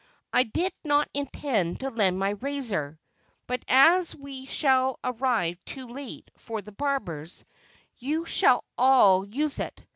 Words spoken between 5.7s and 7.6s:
late for the barbers,